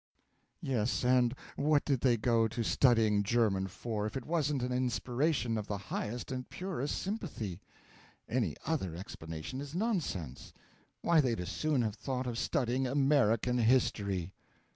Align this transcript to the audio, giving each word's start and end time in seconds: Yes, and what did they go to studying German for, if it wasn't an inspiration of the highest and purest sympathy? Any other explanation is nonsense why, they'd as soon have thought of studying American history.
Yes, 0.63 1.03
and 1.05 1.35
what 1.57 1.85
did 1.85 2.01
they 2.01 2.17
go 2.17 2.47
to 2.47 2.63
studying 2.63 3.21
German 3.21 3.67
for, 3.67 4.07
if 4.07 4.17
it 4.17 4.25
wasn't 4.25 4.63
an 4.63 4.71
inspiration 4.71 5.59
of 5.59 5.67
the 5.67 5.77
highest 5.77 6.31
and 6.31 6.49
purest 6.49 6.97
sympathy? 6.99 7.61
Any 8.27 8.55
other 8.65 8.95
explanation 8.95 9.61
is 9.61 9.75
nonsense 9.75 10.53
why, 11.03 11.21
they'd 11.21 11.39
as 11.39 11.49
soon 11.49 11.83
have 11.83 11.93
thought 11.93 12.25
of 12.25 12.39
studying 12.39 12.87
American 12.87 13.59
history. 13.59 14.33